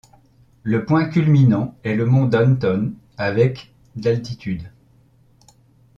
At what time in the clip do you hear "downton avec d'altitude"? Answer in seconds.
2.25-4.71